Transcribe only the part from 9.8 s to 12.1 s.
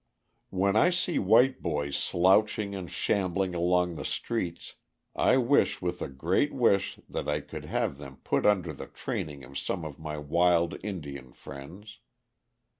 of my wild Indian friends.